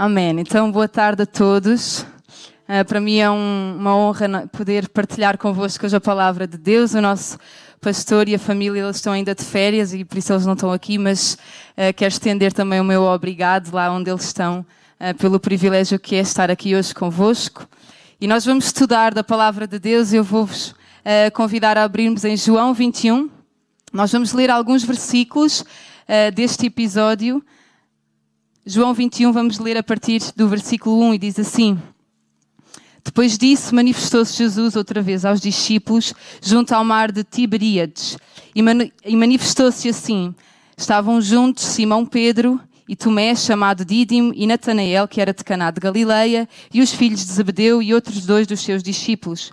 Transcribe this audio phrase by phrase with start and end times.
[0.00, 0.38] Amém.
[0.38, 2.02] Então, boa tarde a todos.
[2.68, 6.94] Uh, para mim é um, uma honra poder partilhar convosco hoje a palavra de Deus.
[6.94, 7.36] O nosso
[7.80, 10.70] pastor e a família eles estão ainda de férias e por isso eles não estão
[10.70, 11.36] aqui, mas
[11.76, 14.64] uh, quero estender também o meu obrigado lá onde eles estão
[15.00, 17.68] uh, pelo privilégio que é estar aqui hoje convosco.
[18.20, 20.12] E nós vamos estudar da palavra de Deus.
[20.12, 20.76] Eu vou-vos
[21.32, 23.28] convidar a abrirmos em João 21.
[23.92, 25.64] Nós vamos ler alguns versículos
[26.34, 27.42] deste episódio.
[28.70, 31.80] João 21, vamos ler a partir do versículo 1 e diz assim:
[33.02, 38.18] Depois disso, manifestou-se Jesus outra vez aos discípulos junto ao mar de Tiberíades
[38.54, 38.60] e,
[39.06, 40.34] e manifestou-se assim:
[40.76, 45.80] Estavam juntos Simão Pedro e Tomé, chamado Dídimo, e Natanael, que era de Caná de
[45.80, 49.50] Galileia, e os filhos de Zebedeu e outros dois dos seus discípulos.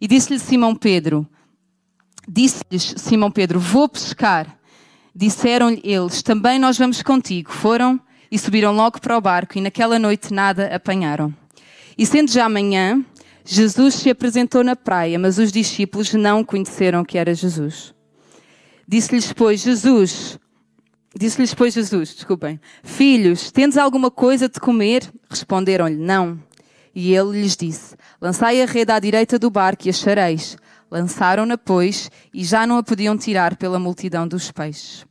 [0.00, 1.28] E disse-lhe Simão Pedro:
[2.26, 4.58] Disse-lhes Simão Pedro: Vou pescar.
[5.14, 7.52] Disseram-lhe eles: Também nós vamos contigo.
[7.52, 8.00] Foram
[8.36, 11.34] e subiram logo para o barco, e naquela noite nada apanharam.
[11.96, 13.02] E sendo já amanhã,
[13.42, 17.94] Jesus se apresentou na praia, mas os discípulos não conheceram que era Jesus.
[18.86, 20.38] Disse-lhes, pois, Jesus,
[21.18, 25.10] disse-lhes, pois, Jesus, desculpem, filhos, tendes alguma coisa de comer?
[25.30, 26.38] Responderam-lhe, não.
[26.94, 30.58] E ele lhes disse, lançai a rede à direita do barco e achareis.
[30.90, 35.06] Lançaram-na, pois, e já não a podiam tirar pela multidão dos peixes.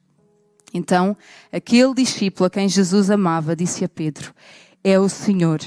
[0.75, 1.15] Então,
[1.53, 4.33] aquele discípulo a quem Jesus amava disse a Pedro:
[4.83, 5.61] É o Senhor.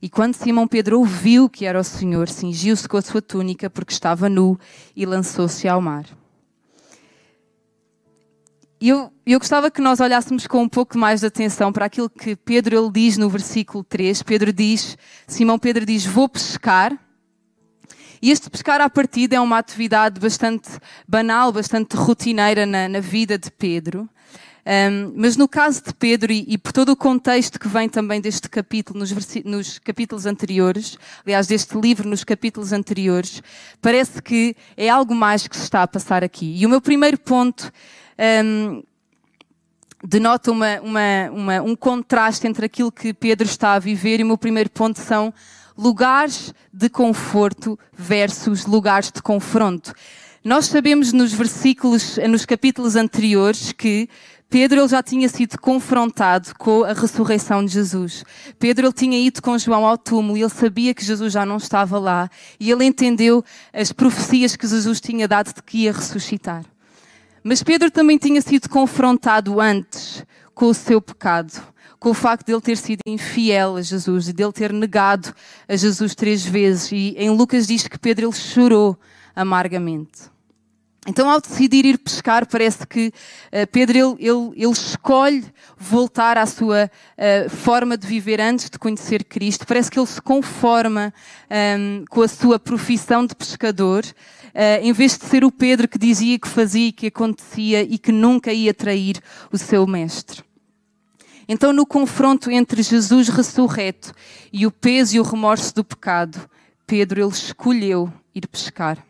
[0.00, 3.92] E quando Simão Pedro ouviu que era o Senhor, cingiu-se com a sua túnica porque
[3.92, 4.56] estava nu
[4.94, 6.06] e lançou-se ao mar.
[8.80, 12.36] Eu, eu gostava que nós olhássemos com um pouco mais de atenção para aquilo que
[12.36, 14.22] Pedro ele diz no versículo 3.
[14.22, 16.96] Pedro diz, Simão Pedro diz, vou pescar.
[18.22, 20.68] E este pescar à partida é uma atividade bastante
[21.08, 24.08] banal, bastante rotineira na, na vida de Pedro.
[24.66, 28.20] Um, mas no caso de Pedro, e, e, por todo o contexto que vem também
[28.20, 29.10] deste capítulo, nos,
[29.42, 33.42] nos, capítulos anteriores, aliás, deste livro nos capítulos anteriores,
[33.80, 36.54] parece que é algo mais que se está a passar aqui.
[36.58, 37.72] E o meu primeiro ponto
[38.44, 38.82] um,
[40.04, 44.26] denota uma, uma, uma, um contraste entre aquilo que Pedro está a viver e o
[44.26, 45.32] meu primeiro ponto são
[45.80, 49.94] lugares de conforto versus lugares de confronto.
[50.44, 54.06] Nós sabemos nos versículos, nos capítulos anteriores que
[54.50, 58.24] Pedro ele já tinha sido confrontado com a ressurreição de Jesus.
[58.58, 61.56] Pedro ele tinha ido com João ao túmulo e ele sabia que Jesus já não
[61.56, 63.42] estava lá e ele entendeu
[63.72, 66.62] as profecias que Jesus tinha dado de que ia ressuscitar.
[67.42, 70.26] Mas Pedro também tinha sido confrontado antes
[70.60, 74.32] com o seu pecado com o facto de ele ter sido infiel a Jesus e
[74.32, 75.34] de ele ter negado
[75.66, 76.90] a Jesus três vezes.
[76.92, 78.98] E em Lucas diz que Pedro ele chorou
[79.36, 80.30] amargamente.
[81.06, 85.44] Então, ao decidir ir pescar, parece que uh, Pedro ele, ele, ele, escolhe
[85.78, 89.66] voltar à sua uh, forma de viver antes de conhecer Cristo.
[89.66, 91.12] Parece que ele se conforma
[91.50, 95.88] um, ehm, com a sua profissão de pescador, uh, em vez de ser o Pedro
[95.88, 99.20] que dizia que fazia, que acontecia e que nunca ia trair
[99.50, 100.49] o seu mestre.
[101.52, 104.14] Então, no confronto entre Jesus ressurreto
[104.52, 106.48] e o peso e o remorso do pecado,
[106.86, 109.04] Pedro ele escolheu ir pescar.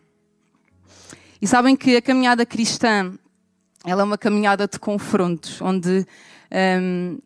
[1.38, 3.12] E sabem que a caminhada cristã
[3.84, 6.06] ela é uma caminhada de confrontos, onde
[6.80, 7.18] um,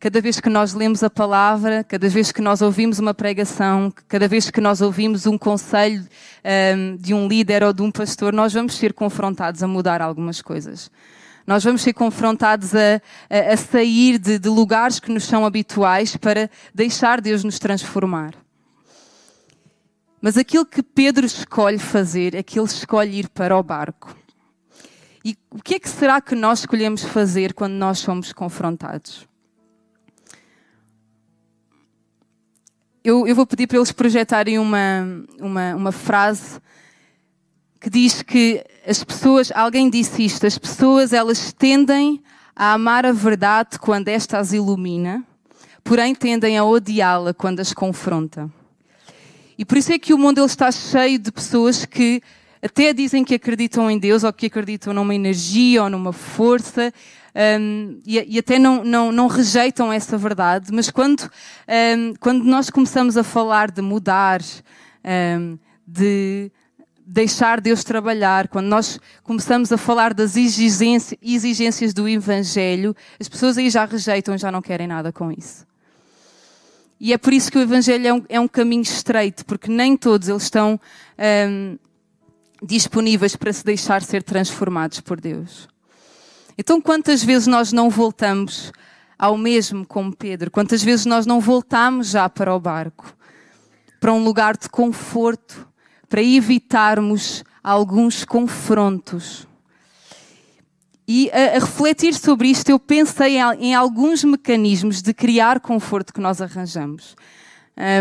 [0.00, 4.26] cada vez que nós lemos a palavra, cada vez que nós ouvimos uma pregação, cada
[4.26, 6.02] vez que nós ouvimos um conselho
[6.78, 10.40] um, de um líder ou de um pastor, nós vamos ser confrontados a mudar algumas
[10.40, 10.90] coisas.
[11.46, 16.16] Nós vamos ser confrontados a, a, a sair de, de lugares que nos são habituais
[16.16, 18.34] para deixar Deus nos transformar.
[20.20, 24.16] Mas aquilo que Pedro escolhe fazer é que ele escolhe ir para o barco.
[25.24, 29.26] E o que é que será que nós escolhemos fazer quando nós somos confrontados?
[33.04, 36.60] Eu, eu vou pedir para eles projetarem uma, uma, uma frase
[37.82, 42.22] que diz que as pessoas, alguém disse isto, as pessoas elas tendem
[42.54, 45.24] a amar a verdade quando esta as ilumina,
[45.82, 48.48] porém tendem a odiá-la quando as confronta.
[49.58, 52.22] E por isso é que o mundo ele está cheio de pessoas que
[52.62, 56.94] até dizem que acreditam em Deus ou que acreditam numa energia ou numa força
[57.34, 61.28] um, e, e, até não, não, não, rejeitam essa verdade, mas quando,
[61.98, 64.40] um, quando nós começamos a falar de mudar,
[65.04, 66.52] um, de
[67.06, 73.68] deixar Deus trabalhar, quando nós começamos a falar das exigências do Evangelho, as pessoas aí
[73.68, 75.66] já rejeitam, já não querem nada com isso.
[77.00, 79.96] E é por isso que o Evangelho é um, é um caminho estreito, porque nem
[79.96, 80.80] todos eles estão
[81.48, 81.76] um,
[82.62, 85.68] disponíveis para se deixar ser transformados por Deus.
[86.56, 88.72] Então, quantas vezes nós não voltamos
[89.18, 90.50] ao mesmo como Pedro?
[90.50, 93.12] Quantas vezes nós não voltamos já para o barco,
[93.98, 95.66] para um lugar de conforto,
[96.12, 99.48] para evitarmos alguns confrontos?
[101.08, 106.12] E a, a, refletir sobre isto, eu pensei em, em, alguns mecanismos de criar conforto
[106.12, 107.16] que nós arranjamos.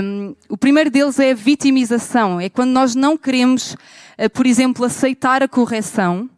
[0.04, 2.38] Um, o primeiro deles é a vitimização.
[2.38, 3.76] É quando nós não queremos,
[4.20, 6.30] uh, por exemplo, aceitar a correção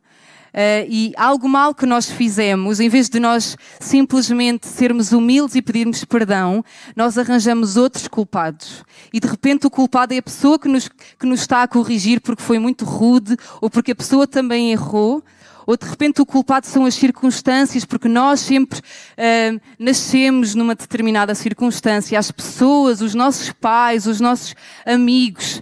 [0.54, 5.62] uh, e algo mal que nós fizemos, em vez de nós simplesmente sermos humildes e
[5.62, 6.64] pedirmos perdão,
[6.96, 8.84] nós arranjamos outros culpados.
[9.12, 12.22] E de repente o culpado é a pessoa que nos, que nos está a corrigir
[12.22, 15.24] porque foi muito rude ou porque a pessoa também errou
[15.66, 21.34] ou de repente o culpado são as circunstâncias, porque nós sempre uh, nascemos numa determinada
[21.34, 22.20] circunstância.
[22.20, 25.62] As pessoas, os nossos pais, os nossos amigos,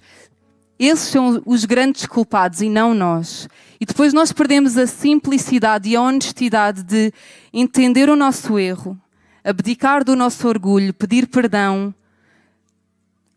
[0.79, 3.47] esses são os grandes culpados e não nós.
[3.81, 7.11] E depois nós perdemos a simplicidade e a honestidade de
[7.51, 8.95] entender o nosso erro,
[9.43, 11.91] abdicar do nosso orgulho, pedir perdão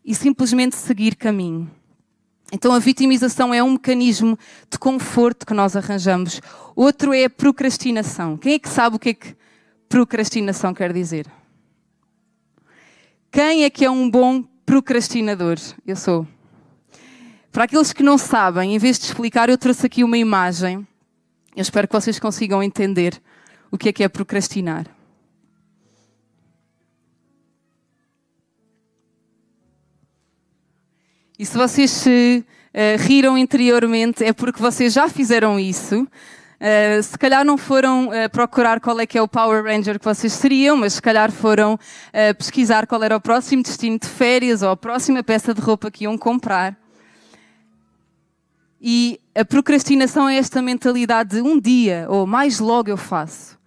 [0.05, 1.71] e simplesmente seguir caminho.
[2.53, 4.39] Então a vitimização é um mecanismo
[4.71, 6.43] de conforto que nós arranjamos.
[6.77, 8.37] Outro é a procrastinação.
[8.37, 9.35] Quem é que sabe o que é que
[9.89, 11.27] procrastinação quer dizer?
[13.33, 15.57] Quem é que é um bom procrastinador?
[15.87, 16.29] Eu sou.
[17.55, 20.85] Para aqueles que não sabem, em vez de explicar, eu trouxe aqui uma imagem.
[21.55, 23.23] Eu espero que vocês consigam entender
[23.71, 24.87] o que é que é procrastinar.
[31.39, 36.03] E se vocês se uh, riram interiormente, é porque vocês já fizeram isso.
[36.03, 40.05] Uh, se calhar não foram uh, procurar qual é que é o Power Ranger que
[40.05, 41.79] vocês seriam, mas se calhar foram
[42.37, 46.03] pesquisar qual era o próximo destino de férias ou a próxima peça de roupa que
[46.03, 46.77] iam comprar.
[48.87, 53.59] E a procrastinação é esta mentalidade de um dia ou mais logo eu faço.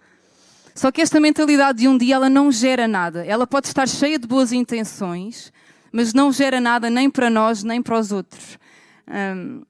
[0.75, 3.25] Só que esta mentalidade de um dia ela não gera nada.
[3.25, 5.51] Ela pode estar cheia de boas intenções,
[5.91, 8.59] mas não gera nada nem para nós nem para os outros.
[9.07, 9.63] Um,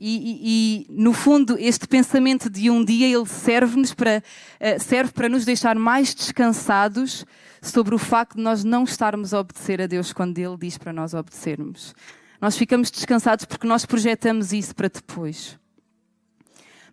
[0.00, 4.22] e, e, e, no fundo, este pensamento de um dia ele serve-nos para,
[4.60, 7.26] uh, serve para nos deixar mais descansados
[7.60, 10.92] sobre o facto de nós não estarmos a obedecer a Deus quando Ele diz para
[10.92, 11.96] nós obedecermos.
[12.40, 15.58] Nós ficamos descansados porque nós projetamos isso para depois.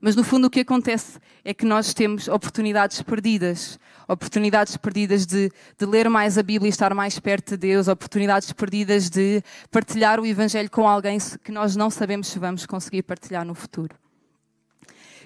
[0.02, 3.80] Mas no fundo o que acontece é que nós temos oportunidades perdidas.
[4.08, 7.88] Oportunidades perdidas de, de, ler mais a Bíblia e estar mais perto de Deus.
[7.88, 13.04] Oportunidades perdidas de partilhar o Evangelho com alguém que nós não sabemos se vamos conseguir
[13.04, 13.96] partilhar no futuro.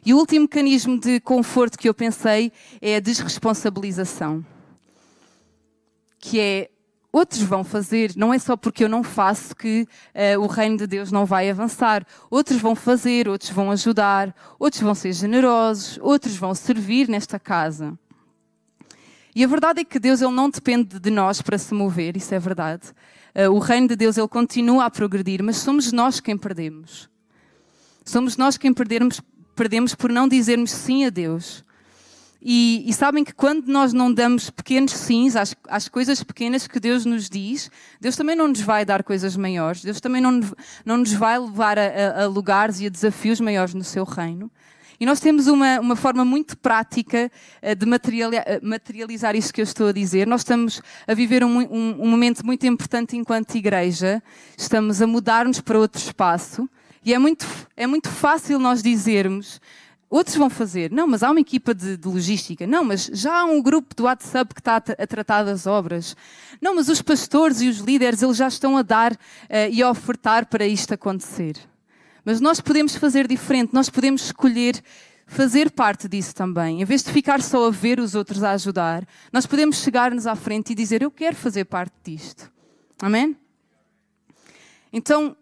[0.06, 2.51] E o último mecanismo de conforto que eu pensei
[2.81, 4.45] é a desresponsabilização.
[6.19, 6.69] Que é
[7.11, 10.85] Outros vão fazer, não é só porque eu não faço que uh, o reino de
[10.85, 12.06] Deus não vai avançar.
[12.29, 17.97] Outros vão fazer, outros vão ajudar, outros vão ser generosos, outros vão servir nesta casa.
[19.35, 22.33] E a verdade é que Deus ele não depende de nós para se mover, isso
[22.35, 22.89] é verdade.
[23.35, 27.09] Uh, o reino de Deus ele continua a progredir, mas somos nós quem perdemos.
[28.06, 29.19] Somos nós quem perdemos,
[29.56, 31.63] perdemos por não dizermos sim a Deus.
[32.41, 36.80] E, e, sabem que quando nós não damos pequenos sims às, às, coisas pequenas que
[36.80, 37.69] Deus nos diz,
[38.00, 40.39] Deus também não nos vai dar coisas maiores, Deus também não,
[40.86, 44.50] não nos vai levar a, a, lugares e a desafios maiores no seu reino.
[45.00, 47.31] E nós temos uma, uma forma muito prática
[47.62, 50.27] eh, de eh, materializar isto que eu estou a dizer.
[50.27, 54.21] Nós estamos a viver um, um, um momento muito importante enquanto igreja,
[54.57, 56.69] estamos a mudar-nos para outro espaço.
[57.06, 57.47] E é muito,
[57.78, 59.61] é muito fácil nós dizermos
[60.09, 62.66] Outros vão fazer, não, mas há uma equipa de, de, logística.
[62.66, 66.16] Não, mas já há um grupo do WhatsApp que está a, tratar das obras.
[66.59, 69.18] Não, mas os pastores e os líderes, eles já estão a dar uh,
[69.71, 71.57] e a ofertar para isto acontecer.
[72.25, 74.83] Mas nós podemos fazer diferente, nós podemos escolher
[75.28, 76.81] fazer parte disso também.
[76.81, 80.35] Em vez de ficar só a ver os outros a ajudar, nós podemos chegar-nos à
[80.35, 82.51] frente e dizer: Eu quero fazer parte disto.
[82.99, 83.37] Amém?
[84.92, 85.37] Então,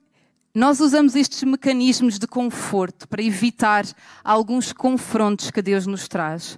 [0.58, 3.86] nós usamos estes mecanismos de conforto para evitar
[4.24, 6.58] alguns confrontos que Deus nos traz.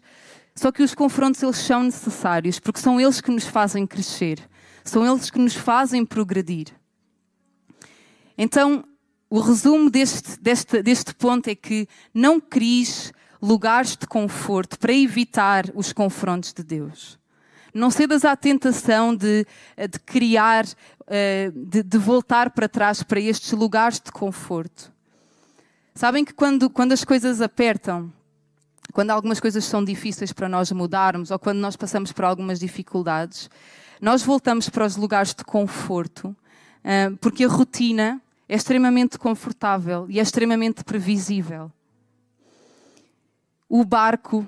[0.56, 4.40] Só que os confrontos eles são necessários porque são eles que nos fazem crescer,
[4.86, 6.68] são eles que nos fazem progredir.
[8.38, 8.86] Então,
[9.30, 15.66] o resumo deste, deste, deste ponto é que não cries lugares de conforto para evitar
[15.76, 17.20] os confrontos de Deus.
[17.74, 19.46] Não cedas à tentação de,
[19.78, 20.66] de criar
[21.54, 24.92] de, de, voltar para trás para estes lugares de conforto.
[25.96, 28.14] Sabem que quando, quando as coisas apertam,
[28.94, 33.50] quando algumas coisas são difíceis para nós mudarmos ou quando nós passamos por algumas dificuldades,
[34.02, 36.36] nós voltamos para os lugares de conforto,
[36.84, 41.72] eh, porque a rotina é extremamente confortável e é extremamente previsível.
[43.68, 44.48] O barco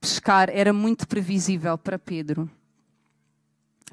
[0.00, 2.48] pescar era muito previsível para Pedro.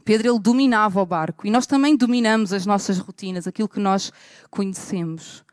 [0.04, 4.12] Pedro ele dominava o barco e nós também dominamos as nossas rotinas, aquilo que nós
[4.50, 5.44] conhecemos.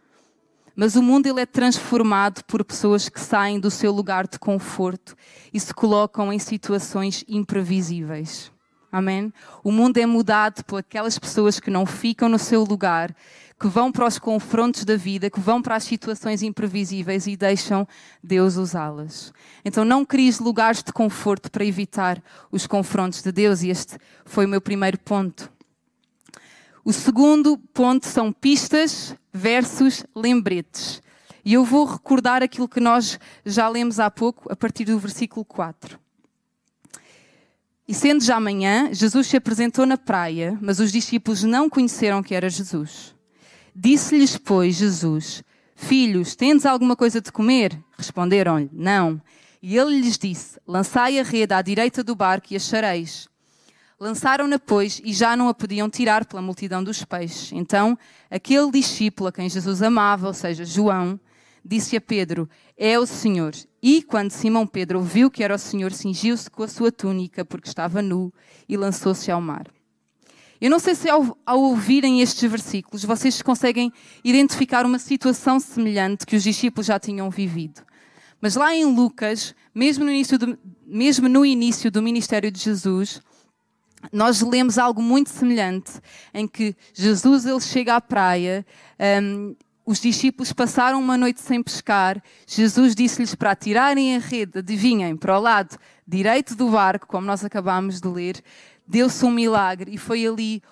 [0.76, 5.16] Mas o mundo ele é transformado por pessoas que saem do seu lugar de conforto
[5.52, 8.52] e se colocam em situações imprevisíveis.
[8.90, 9.32] Amém?
[9.64, 13.12] O mundo é mudado por aquelas pessoas que não ficam no seu lugar,
[13.58, 17.86] que vão para os confrontos da vida, que vão para as situações imprevisíveis e deixam
[18.22, 19.32] Deus usá-las.
[19.64, 24.46] Então não cries lugares de conforto para evitar os confrontos de Deus e este foi
[24.46, 25.50] o meu primeiro ponto.
[26.84, 31.02] O segundo ponto são pistas versus lembretes.
[31.44, 35.44] E eu vou recordar aquilo que nós já lemos há pouco, a partir do versículo
[35.44, 35.98] 4.
[37.86, 42.34] E sendo já manhã, Jesus se apresentou na praia, mas os discípulos não conheceram que
[42.34, 43.13] era Jesus.
[43.74, 45.42] Disse-lhes, pois, Jesus:
[45.74, 47.76] Filhos, tendes alguma coisa de comer?
[47.98, 49.20] Responderam-lhe: Não.
[49.60, 53.28] E ele lhes disse: Lançai a rede à direita do barco e achareis.
[53.98, 57.52] Lançaram-na, pois, e já não a podiam tirar pela multidão dos peixes.
[57.52, 57.98] Então,
[58.30, 61.18] aquele discípulo a quem Jesus amava, ou seja, João,
[61.64, 63.54] disse a Pedro: É o Senhor.
[63.82, 67.68] E quando Simão Pedro ouviu que era o Senhor, cingiu-se com a sua túnica, porque
[67.68, 68.32] estava nu,
[68.68, 69.66] e lançou-se ao mar.
[70.64, 73.92] Eu não sei se ao, ao, ouvirem estes versículos vocês conseguem
[74.24, 77.82] identificar uma situação semelhante que os discípulos já tinham vivido.
[78.40, 83.20] Mas lá em Lucas, mesmo no início do, mesmo no início do ministério de Jesus,
[84.10, 86.00] nós lemos algo muito semelhante,
[86.32, 88.64] em que Jesus ele chega à praia,
[89.22, 89.54] um,
[89.84, 95.38] os discípulos passaram uma noite sem pescar, Jesus disse-lhes para tirarem a rede, adivinhem, para
[95.38, 95.76] o lado
[96.08, 98.42] direito do barco, como nós acabámos de ler,
[98.86, 100.62] deu-se um milagre e foi ali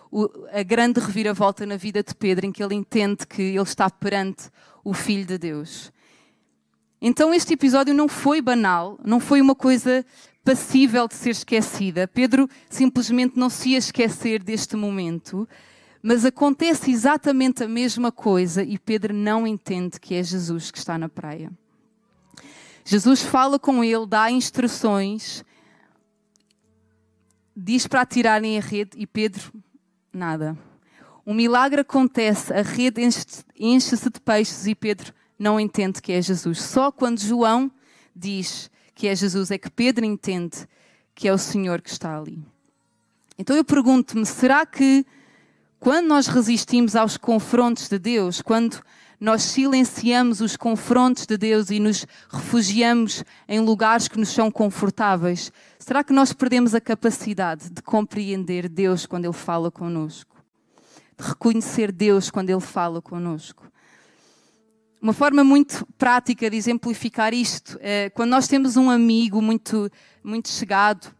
[0.53, 4.51] a grande reviravolta na vida de Pedro, em que ele entende que ele está perante
[4.85, 5.93] o Filho de Deus.
[7.01, 10.05] Então este episódio não foi banal, não foi uma coisa
[10.45, 12.07] passível de ser esquecida.
[12.07, 15.49] Pedro simplesmente não se ia esquecer deste momento,
[16.03, 20.99] mas acontece exatamente a mesma coisa e Pedro não entende que é Jesus que está
[20.99, 21.51] na praia.
[22.85, 25.45] Jesus fala com ele, dá instruções,
[27.63, 29.53] diz para atirarem a rede e Pedro,
[30.13, 30.59] nada.
[31.25, 36.61] Um milagre acontece, a rede enche-se de peixes e Pedro não entende que é Jesus.
[36.61, 37.71] Só quando João
[38.15, 40.67] diz que é Jesus, é que Pedro entende
[41.15, 42.45] que é o Senhor que está ali.
[43.39, 45.07] Então eu pergunto-me: será que
[45.79, 48.83] quando nós resistimos aos confrontos de Deus, quando
[49.23, 55.53] nós silenciamos os confrontos de Deus e nos refugiamos em lugares que nos são confortáveis,
[55.79, 60.35] será que nós perdemos a capacidade de compreender Deus quando Ele fala conosco?
[61.17, 63.71] De reconhecer Deus quando Ele fala conosco?
[65.01, 69.89] Uma forma muito prática de exemplificar isto é quando nós temos um amigo muito,
[70.25, 71.15] muito chegado,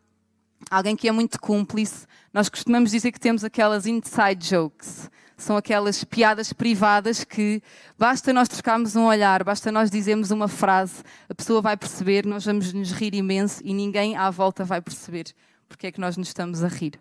[0.69, 2.05] alguém que é muito cúmplice,
[2.35, 5.09] nós costumamos dizer que temos aquelas inside jokes.
[5.43, 7.61] São aquelas piadas privadas que
[7.99, 12.45] basta nós trocarmos um olhar, basta nós dizermos uma frase, a pessoa vai perceber, nós
[12.45, 15.35] vamos nos rir imenso e ninguém à volta vai perceber
[15.73, 17.01] porque é que nós nos estamos a rir.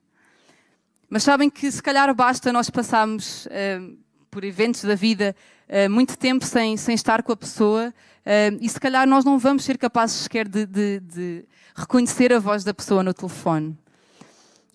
[1.08, 3.98] Mas sabem que se calhar basta nós passarmos uh,
[4.32, 5.36] por eventos da vida
[5.68, 7.94] uh, muito tempo sem, sem estar com a pessoa
[8.26, 11.46] uh, e se calhar nós não vamos ser capazes sequer de, de, de
[11.76, 13.78] reconhecer a voz da pessoa no telefone.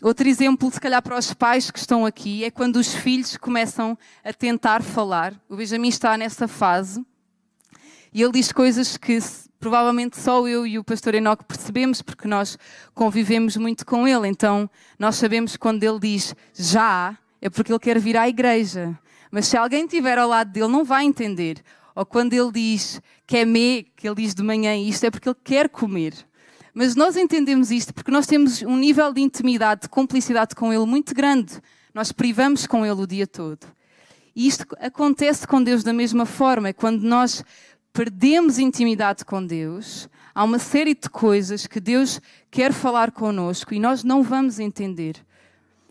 [0.03, 3.97] Outro exemplo, se calhar para os pais que estão aqui, é quando os filhos começam
[4.23, 5.35] a tentar falar.
[5.49, 7.05] O Benjamin está nessa fase
[8.13, 9.19] e ele diz coisas que
[9.59, 12.59] provavelmente só eu e o pastor Enoque percebemos, porque nós
[12.95, 14.29] convivemos muito com ele.
[14.29, 18.99] Então, nós sabemos quando ele diz já, é porque ele quer vir à igreja.
[19.31, 21.63] Mas se alguém estiver ao lado dele, não vai entender.
[21.95, 25.29] Ou quando ele diz que é me, que ele diz de manhã isto, é porque
[25.29, 26.26] ele quer comer.
[26.79, 30.85] Mas nós entendemos isto porque nós temos um nível de intimidade, de cumplicidade com ele
[30.85, 31.59] muito grande.
[31.95, 33.67] Nós privamos com ele o dia todo.
[34.35, 36.75] E isto acontece com Deus da mesma forma.
[36.75, 37.43] Quando nós
[37.95, 43.81] perdemos intimidade com Deus, há uma série de coisas que Deus quer falar connosco e
[43.81, 45.17] nós não vamos entender.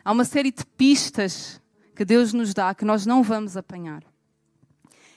[0.03, 1.59] Há uma série de pistas
[1.95, 4.03] que Deus nos dá que nós não vamos apanhar.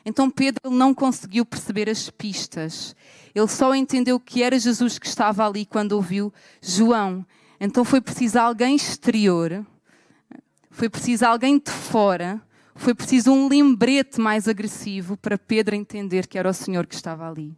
[0.05, 2.95] Então Pedro não conseguiu perceber as pistas.
[3.35, 7.25] Ele só entendeu que era Jesus que estava ali quando ouviu João.
[7.61, 9.67] Então foi preciso alguém exterior,
[10.71, 12.41] foi preciso alguém de fora,
[12.75, 17.29] foi preciso um lembrete mais agressivo para Pedro entender que era o Senhor que estava
[17.29, 17.53] ali.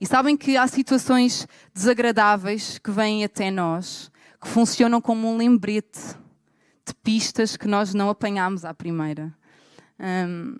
[0.00, 6.00] E sabem que há situações desagradáveis que vêm até nós, que funcionam como um lembrete
[6.86, 9.34] de pistas que nós não apanhamos à primeira.
[9.98, 10.56] Um,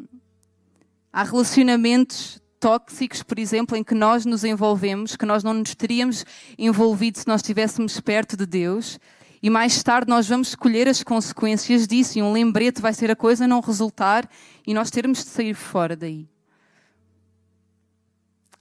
[1.12, 6.25] há relacionamentos tóxicos, por exemplo, em que nós nos envolvemos, que nós não nos teríamos
[6.59, 8.99] envolvido se nós estivéssemos perto de Deus.
[9.43, 13.17] E mais tarde nós vamos escolher as consequências disso, e um lembrete vai ser a
[13.17, 14.29] coisa não resultar
[14.67, 16.29] e nós termos de sair fora daí.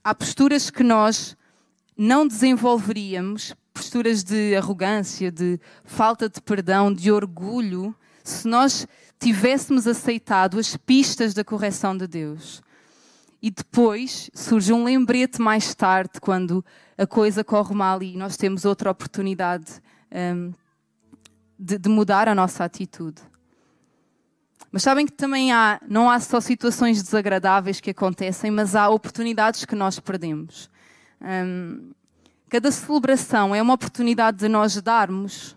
[0.02, 1.36] Há posturas que nós
[1.94, 8.86] não desenvolveríamos, posturas de arrogância, de falta de perdão, de orgulho, se nós
[9.20, 12.62] tivéssemos aceitado as pistas da correção de Deus.
[13.42, 16.64] E depois surge um lembrete mais tarde, quando
[16.96, 20.52] a coisa corre mal e nós temos outra oportunidade um,
[21.58, 23.22] de, de mudar a nossa atitude.
[24.72, 29.64] Mas sabem que também há, não há só situações desagradáveis que acontecem, mas há oportunidades
[29.64, 30.70] que nós perdemos.
[31.20, 31.90] Um,
[32.48, 35.56] cada celebração é uma oportunidade de nós darmos.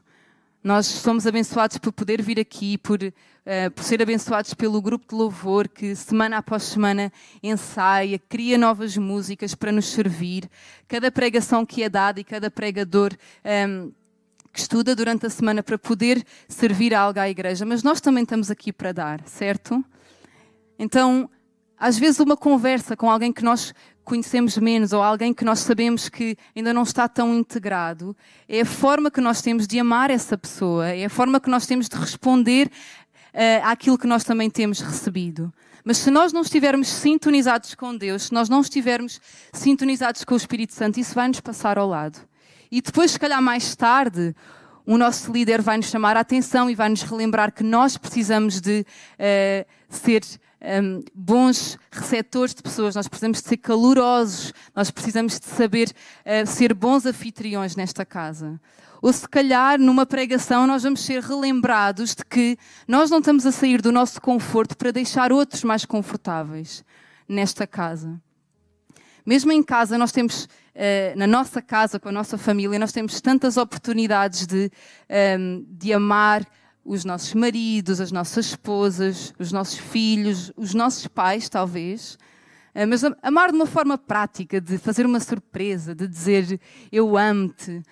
[0.64, 3.00] Nós somos abençoados por poder vir aqui, por,
[3.46, 8.98] uh, por ser abençoados pelo grupo de louvor que semana após semana ensaia, cria novas
[8.98, 10.50] músicas para nos servir.
[10.88, 13.14] Cada pregação que é dada e cada pregador.
[13.46, 13.92] Um,
[14.52, 18.52] que estuda durante a semana para poder servir algo à igreja, mas nós também estamos
[18.52, 19.84] aqui para dar, certo?
[20.78, 21.28] Então,
[21.76, 23.74] às vezes, uma conversa com alguém que nós
[24.04, 28.16] conhecemos menos ou alguém que nós sabemos que ainda não está tão integrado,
[28.48, 31.66] é a forma que nós temos de amar essa pessoa, é a forma que nós
[31.66, 32.70] temos de responder
[33.34, 35.54] uh, àquilo que nós também temos recebido.
[35.84, 39.20] Mas se nós não estivermos sintonizados com Deus, se nós não estivermos
[39.52, 42.20] sintonizados com o Espírito Santo, isso vai nos passar ao lado.
[42.72, 44.34] E depois, se calhar mais tarde,
[44.86, 48.62] o nosso líder vai nos chamar a atenção e vai nos relembrar que nós precisamos
[48.62, 54.90] de uh, ser um, ehm, bons receptores de pessoas, nós precisamos de ser calorosos, nós
[54.90, 58.60] precisamos de saber uh, ser bons anfitriões nesta casa.
[59.04, 62.58] Ou se calhar, numa pregação, nós vamos ser relembrados de que
[62.88, 66.86] nós não estamos a sair do nosso conforto para deixar outros mais confortáveis
[67.28, 68.18] nesta casa.
[69.26, 73.20] Mesmo em casa, nós temos uh, na nossa casa, com a nossa família, nós temos
[73.20, 74.72] tantas oportunidades de,
[75.10, 76.48] ehm, de amar
[76.86, 82.14] os nossos maridos, as nossas esposas, os nossos filhos, os nossos pais, talvez.
[82.74, 86.58] Uh, mas amar de uma forma prática, de fazer uma surpresa, de dizer
[86.90, 87.84] eu amo-te,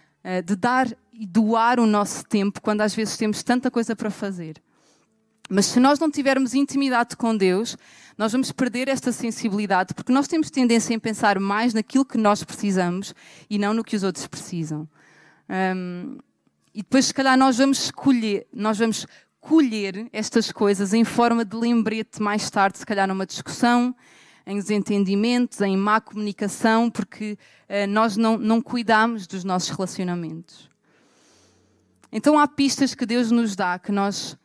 [0.45, 4.61] de dar e doar o nosso tempo quando às vezes temos tanta coisa para fazer.
[5.49, 7.75] Mas se nós não tivermos intimidade com Deus,
[8.17, 12.43] nós vamos perder esta sensibilidade, porque nós temos tendência em pensar mais naquilo que nós
[12.43, 13.13] precisamos
[13.49, 14.87] e não no que os outros precisam.
[15.49, 16.17] Um,
[16.73, 19.05] e depois, se calhar, nós vamos escolher, nós vamos
[19.41, 23.93] colher estas coisas em forma de lembrete mais tarde, se calhar numa discussão,
[24.51, 27.37] em desentendimentos, em má comunicação, porque
[27.69, 30.69] uh, nós não, não cuidamos dos nossos relacionamentos.
[32.11, 34.37] Então há pistas que Deus nos dá que nós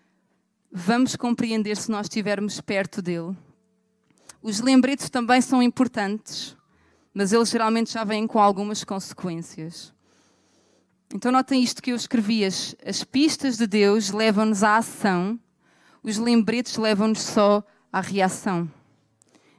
[0.71, 3.37] vamos compreender se nós estivermos perto dele.
[4.41, 6.57] Os lembretes também são importantes,
[7.13, 9.93] mas eles geralmente já vêm com algumas consequências.
[11.13, 15.37] Então notem isto que eu escrevi: as, as pistas de Deus levam-nos à ação,
[16.01, 18.71] os lembretes levam-nos só à reação.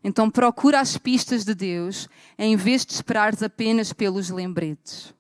[0.04, 2.08] Então procura as pistas de Deus
[2.38, 5.14] em vez de esperares apenas pelos lembretes.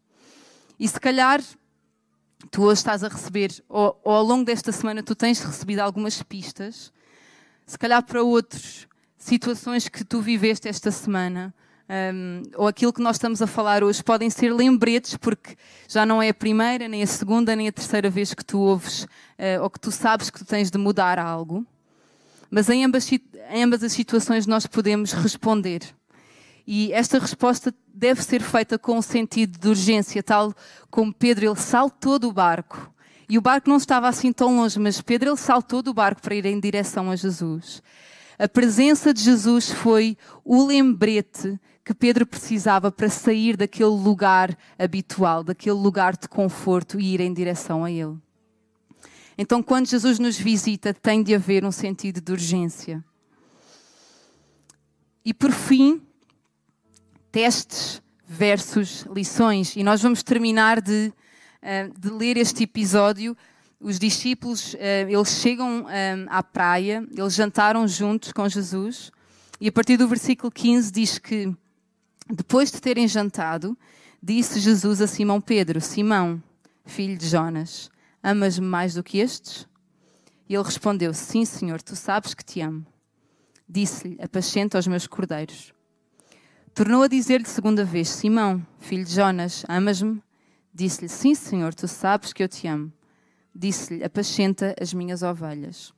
[0.79, 1.41] E se calhar
[2.51, 6.21] tu hoje estás a receber, ou, ou, ao longo desta semana tu tens recebido algumas
[6.21, 6.91] pistas,
[7.65, 8.87] se calhar para outros,
[9.17, 11.53] situações que tu viveste esta semana,
[11.89, 15.55] um, ou aquilo que nós estamos a falar hoje, podem ser lembretes, porque
[15.87, 19.03] já não é a primeira, nem a segunda, nem a terceira vez que tu ouves,
[19.03, 21.65] uh, ou que tu sabes que tu tens de mudar algo.
[22.49, 25.81] Mas em ambas, em ambas as situações nós podemos responder.
[26.65, 30.53] E esta resposta deve ser feita com um sentido de urgência, tal
[30.91, 32.93] como Pedro, ele saltou do barco.
[33.29, 36.35] E o barco não estava assim tão longe, mas Pedro, ele saltou do barco para
[36.35, 37.81] ir em direção a Jesus.
[38.37, 45.43] A presença de Jesus foi o lembrete que Pedro precisava para sair daquele lugar habitual,
[45.43, 48.17] daquele lugar de conforto e ir em direção a Ele.
[49.37, 53.03] Então, quando Jesus nos visita, tem de haver um sentido de urgência.
[55.23, 56.01] E por fim,
[57.31, 59.75] testes versus lições.
[59.75, 61.13] E nós vamos terminar de,
[61.61, 63.37] eh, de ler este episódio.
[63.79, 69.11] Os discípulos, eh, eles chegam eh, à praia, eles jantaram juntos com Jesus.
[69.61, 71.53] E a partir do versículo 15 diz que,
[72.27, 73.77] depois de terem jantado,
[74.21, 76.41] disse Jesus a Simão Pedro: Simão,
[76.85, 77.89] filho de Jonas,
[78.21, 79.67] amas-me mais do que estes?
[80.49, 82.85] E ele respondeu: Sim, Senhor, tu sabes que te amo.
[83.67, 85.73] Disse-lhe: Apacenta os meus cordeiros.
[86.73, 90.21] Tornou a dizer-lhe segunda vez: Simão, filho de Jonas, amas-me?
[90.73, 92.93] Disse-lhe: Sim, Senhor, tu sabes que eu te amo.
[93.53, 95.93] Disse-lhe: Apacenta as minhas ovelhas.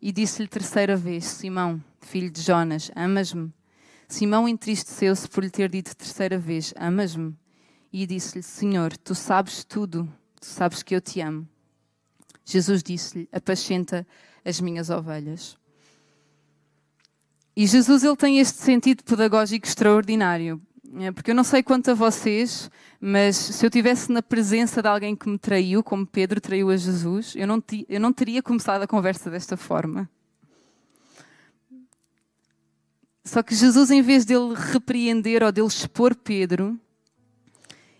[0.00, 3.52] E disse-lhe terceira vez: Simão, filho de Jonas, amas-me?
[4.06, 7.34] Simão entristeceu-se por lhe ter dito terceira vez: Amas-me?
[7.92, 10.08] E disse-lhe: Senhor, tu sabes tudo,
[10.42, 11.48] tu sabes que eu te amo.
[12.44, 14.06] Jesus disse-lhe: Apacenta
[14.44, 15.56] as minhas ovelhas.
[17.56, 20.60] E Jesus ele tem este sentido pedagógico extraordinário,
[20.98, 24.88] é, porque eu não sei quanto a vocês, mas se eu tivesse na presença de
[24.88, 28.82] alguém que me traiu, como Pedro traiu a Jesus, eu não, eu não teria começado
[28.82, 30.10] a conversa desta forma.
[33.24, 36.80] Só que Jesus, em vez dele repreender ou dele expor Pedro,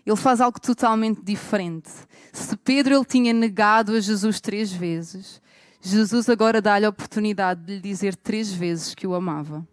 [0.05, 1.89] ele faz algo totalmente diferente.
[2.31, 5.41] Se Pedro ele tinha negado a Jesus três vezes,
[5.81, 9.67] Jesus agora dá-lhe a oportunidade de lhe dizer três vezes que o amava.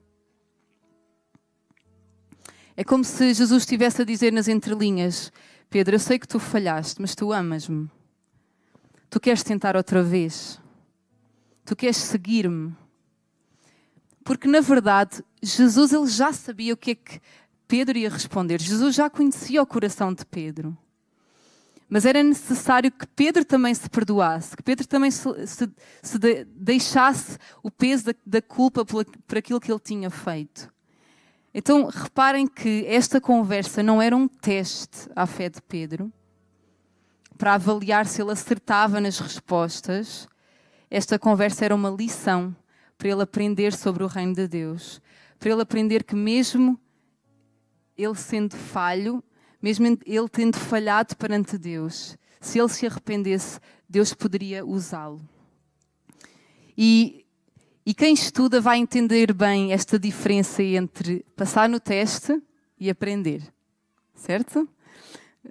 [2.76, 5.32] É como se Jesus estivesse a dizer nas entrelinhas:
[5.68, 7.90] Pedro, eu sei que tu falhaste, mas tu amas-me.
[9.08, 10.60] Tu queres tentar outra vez.
[11.64, 12.74] Tu queres seguir-me.
[14.24, 17.20] Porque na verdade, Jesus ele já sabia o que é que
[17.70, 18.60] Pedro ia responder.
[18.60, 20.76] Jesus já conhecia o coração de Pedro.
[21.88, 25.70] Mas era necessário que Pedro também se perdoasse, que Pedro também se, se,
[26.02, 30.68] se de, deixasse o peso da, da culpa por, por aquilo que ele tinha feito.
[31.54, 36.12] Então reparem que esta conversa não era um teste à fé de Pedro
[37.38, 40.28] para avaliar se ele acertava nas respostas.
[40.90, 42.54] Esta conversa era uma lição
[42.98, 45.00] para ele aprender sobre o reino de Deus,
[45.38, 46.76] para ele aprender que mesmo
[48.02, 49.22] ele sendo falho,
[49.60, 55.20] mesmo ele tendo falhado perante Deus, se ele se arrependesse, Deus poderia usá-lo.
[56.76, 57.26] E,
[57.84, 62.40] e quem estuda vai entender bem esta diferença entre passar no teste
[62.78, 63.42] e aprender,
[64.14, 64.68] certo?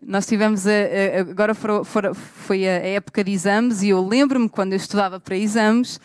[0.02, 4.78] Nós tivemos, a, a, agora foi a época de exames e eu lembro-me quando eu
[4.78, 6.00] estudava para exames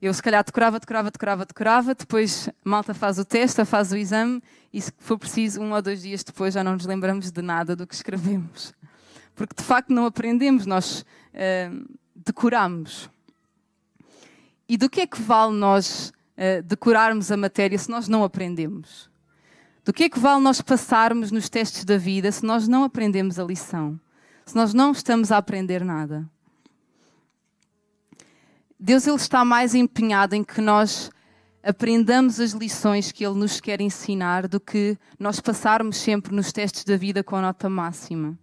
[0.00, 4.42] eu, se calhar, decorava, decorava, decorava, decorava, depois malta faz o teste, faz o exame,
[4.72, 7.74] e se for preciso, um ou dois dias depois já não nos lembramos de nada
[7.74, 8.74] do que escrevemos.
[9.34, 13.10] Porque, de facto, não aprendemos, nós uh, decoramos.
[14.68, 19.10] E do que é que vale nós uh, decorarmos a matéria se nós não aprendemos?
[19.84, 23.38] Do que é que vale nós passarmos nos testes da vida se nós não aprendemos
[23.38, 23.98] a lição?
[24.44, 26.28] Se nós não estamos a aprender nada?
[28.86, 31.10] Deus ele está mais empenhado em que nós
[31.60, 36.84] aprendamos as lições que Ele nos quer ensinar do que nós passarmos sempre nos testes
[36.84, 38.38] da vida com a nota máxima.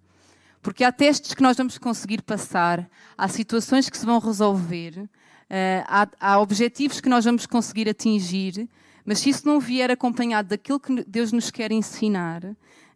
[0.62, 5.10] Porque há testes que nós vamos conseguir passar, há situações que se vão resolver,
[5.49, 8.67] eh, há, há objetivos que nós vamos conseguir atingir,
[9.06, 12.43] mas se isso não vier acompanhado daquilo que Deus nos quer ensinar,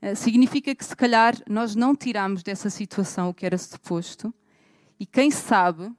[0.01, 4.33] eh, significa que se calhar nós não tiramos dessa situação o que era suposto.
[4.99, 5.89] E quem sabe,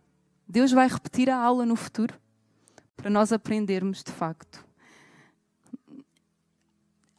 [0.49, 2.15] Deus vai repetir a aula no futuro
[2.97, 4.67] para nós aprendermos de facto.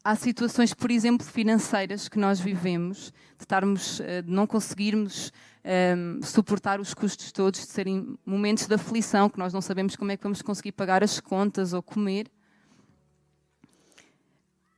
[0.03, 5.31] Há situações, por exemplo, financeiras que nós vivemos, de, estarmos, eh, de não conseguirmos
[5.63, 9.95] um, ehm, suportar os custos todos, de serem momentos de aflição, que nós não sabemos
[9.95, 12.31] como é que vamos conseguir pagar as contas ou comer.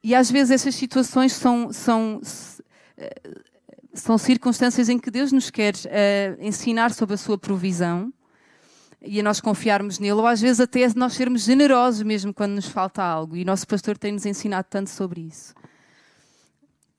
[0.03, 2.19] E às vezes essas situações são, são,
[2.97, 3.21] eh,
[3.93, 8.11] são circunstâncias em que Deus nos quer uh, ensinar sobre a sua provisão
[9.03, 12.67] e a nós confiarmos nele, ou às vezes até nós sermos generosos mesmo quando nos
[12.67, 13.35] falta algo.
[13.35, 15.53] E o nosso pastor tem-nos ensinado tanto sobre isso.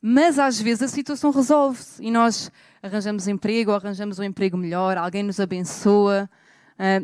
[0.00, 2.50] Mas às vezes a situação resolve-se e nós
[2.82, 6.28] arranjamos emprego, ou arranjamos um emprego melhor, alguém nos abençoa,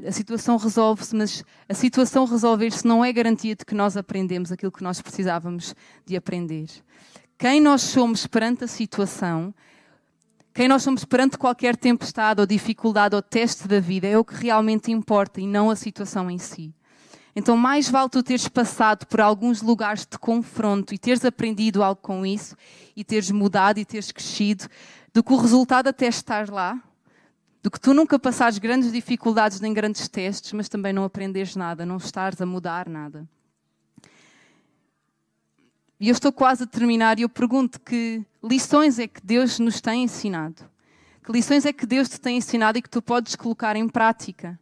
[0.04, 4.72] a situação resolve-se, mas a situação resolver-se não é garantia de que nós aprendemos aquilo
[4.72, 6.66] que nós precisávamos de aprender.
[7.38, 9.54] Quem nós somos perante a situação
[10.58, 14.34] quem nós somos perante qualquer tempestade ou dificuldade ou teste da vida é o que
[14.34, 16.74] realmente importa e não a situação em si.
[17.36, 22.00] Então, mais vale tu teres passado por alguns lugares de confronto e teres aprendido algo
[22.02, 22.56] com isso
[22.96, 24.66] e teres mudado e teres crescido,
[25.14, 26.76] do que o resultado até estar lá,
[27.62, 31.86] do que tu nunca passares grandes dificuldades nem grandes testes, mas também não aprenderes nada,
[31.86, 33.28] não estares a mudar nada.
[36.00, 39.80] E eu estou quase a terminar e eu pergunto que lições é que Deus nos
[39.80, 40.62] tem ensinado?
[41.24, 44.58] Que lições é que Deus te tem ensinado e que tu podes colocar em prática?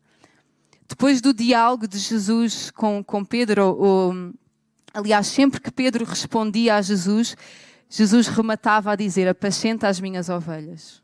[0.88, 4.32] Depois do diálogo de Jesus com, com Pedro, ou,
[4.94, 7.36] aliás, sempre que Pedro respondia a Jesus,
[7.88, 11.02] Jesus rematava a dizer: Apacenta as minhas ovelhas.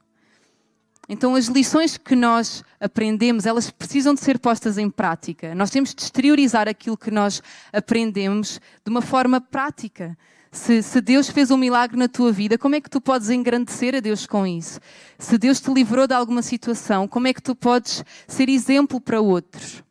[1.09, 5.55] Então, as lições que nós aprendemos, elas precisam de ser postas em prática.
[5.55, 10.17] Nós temos de exteriorizar aquilo que nós aprendemos de uma forma prática.
[10.51, 13.95] Se, se, Deus fez um milagre na tua vida, como é que tu podes engrandecer
[13.95, 14.79] a Deus com isso?
[15.19, 19.21] Se Deus te livrou de alguma situação, como é que tu podes ser exemplo para
[19.21, 19.83] outros?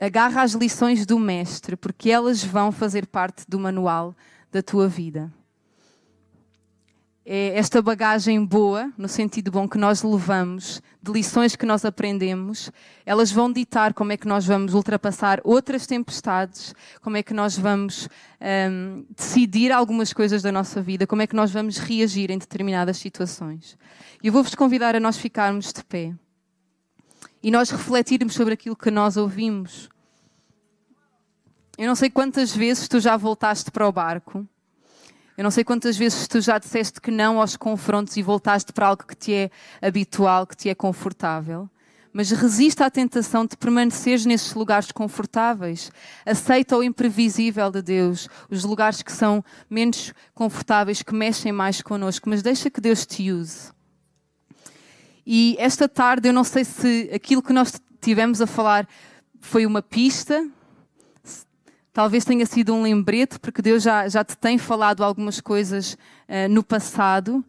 [0.00, 4.14] Agarra as lições do Mestre, porque elas vão fazer parte do manual
[4.50, 5.32] da tua vida.
[7.24, 12.68] É esta bagagem boa, no sentido bom que nós levamos, de lições que nós aprendemos,
[13.06, 17.56] elas vão ditar como é que nós vamos ultrapassar outras tempestades, como é que nós
[17.56, 18.08] vamos
[18.70, 22.96] um, decidir algumas coisas da nossa vida, como é que nós vamos reagir em determinadas
[22.96, 23.78] situações.
[24.20, 26.12] E eu vou-vos convidar a nós ficarmos de pé
[27.40, 29.88] e nós refletirmos sobre aquilo que nós ouvimos.
[31.78, 34.46] Eu não sei quantas vezes tu já voltaste para o barco.
[35.36, 38.86] Eu não sei quantas vezes tu já disseste que não aos confrontos e voltaste para
[38.86, 41.68] algo que te é habitual, que te é confortável.
[42.12, 45.90] Mas resista à tentação de permaneceres nesses lugares confortáveis.
[46.26, 52.28] Aceita o imprevisível de Deus, os lugares que são menos confortáveis, que mexem mais connosco,
[52.28, 53.72] mas deixa que Deus te use.
[55.26, 58.86] E esta tarde, eu não sei se aquilo que nós tivemos a falar
[59.40, 60.46] foi uma pista,
[61.92, 66.48] talvez tenha sido um lembrete, porque Deus já, já te tem falado algumas coisas uh,
[66.50, 67.44] no passado,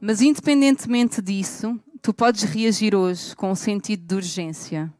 [0.00, 4.92] mas independentemente disso, tu podes reagir hoje com um sentido de urgência.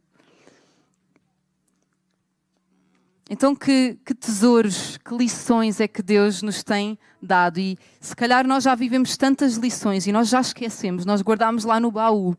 [3.29, 7.59] Então, que, que, tesouros, que lições é que Deus nos tem dado?
[7.59, 11.81] E se calhar nós já vivemos tantas lições e nós já esquecemos, nós guardamos lá
[11.81, 12.37] no baú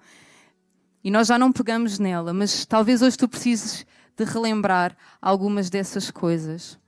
[1.04, 6.12] e nós já não pegamos nela, mas talvez hoje tu precises de relembrar algumas dessas
[6.12, 6.80] coisas.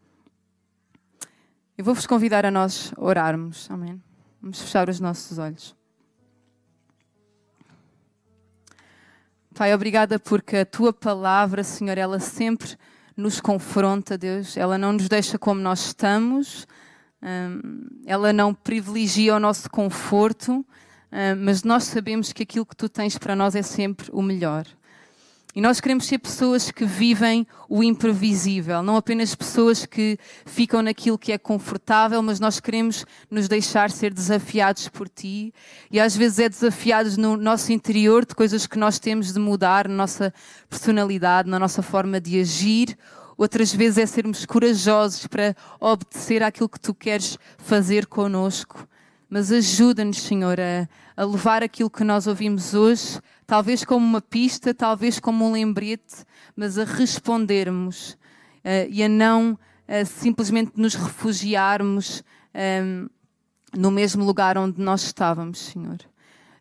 [1.77, 3.69] Eu vou-vos convidar a nós orarmos.
[3.69, 4.01] Amém.
[4.41, 5.75] Vamos fechar os nossos olhos.
[9.53, 12.77] Pai, obrigada porque a tua palavra, Senhor, ela sempre
[13.15, 14.57] nos confronta, Deus.
[14.57, 16.67] Ela não nos deixa como nós estamos,
[17.21, 20.65] hum, ela não privilegia o nosso conforto, hum,
[21.39, 24.65] mas nós sabemos que aquilo que tu tens para nós é sempre o melhor.
[25.55, 31.17] E nós queremos ser pessoas que vivem o imprevisível, não apenas pessoas que ficam naquilo
[31.17, 35.53] que é confortável, mas nós queremos nos deixar ser desafiados por ti.
[35.89, 39.87] E às vezes é desafiados no nosso interior de coisas que nós temos de mudar
[39.87, 40.33] na nossa
[40.69, 42.97] personalidade, na nossa forma de agir.
[43.37, 48.85] Outras vezes é sermos corajosos para obedecer àquilo que tu queres fazer conosco.
[49.29, 54.73] Mas ajuda-nos, Senhor, a, a levar aquilo que nós ouvimos hoje talvez como uma pista,
[54.73, 58.11] talvez como um lembrete, mas a respondermos
[58.63, 63.07] uh, e a não uh, simplesmente nos refugiarmos um, ehm,
[63.77, 65.97] no mesmo lugar onde nós estávamos, Senhor.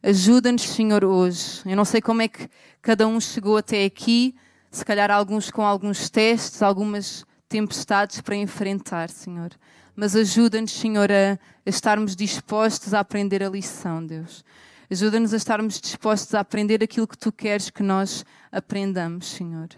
[0.02, 1.62] Ajuda-nos, Senhor, hoje.
[1.64, 2.48] Eu não sei como é que
[2.82, 4.34] cada um chegou até aqui,
[4.70, 9.50] se calhar alguns com alguns testes, algumas tempestades para enfrentar, Senhor.
[9.96, 14.44] Mas ajuda-nos, Senhor, a, a estarmos dispostos a aprender a lição, Deus.
[14.90, 19.68] Ajuda-nos a estarmos dispostos a aprender aquilo que tu queres que nós aprendamos, Senhor.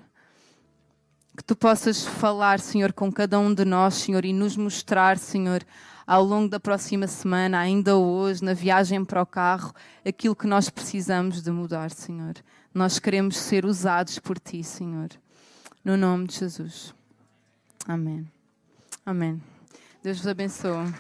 [1.37, 5.65] Que tu possas falar, Senhor, com cada um de nós, Senhor, e nos mostrar, Senhor,
[6.07, 9.75] ao longo da próxima semana, ainda hoje, na viagem para o carro,
[10.05, 12.35] aquilo que nós precisamos de mudar, Senhor.
[12.73, 15.09] Nós queremos ser usados por ti, Senhor.
[15.85, 16.95] No nome de Jesus.
[17.87, 18.27] Amém.
[19.05, 19.56] Amém.
[20.07, 20.95] Deus vos abençoe.